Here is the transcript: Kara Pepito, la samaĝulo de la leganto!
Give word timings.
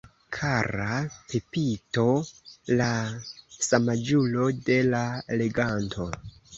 Kara 0.35 0.95
Pepito, 1.33 2.07
la 2.81 2.89
samaĝulo 3.69 4.51
de 4.73 4.83
la 4.93 5.07
leganto! 5.41 6.15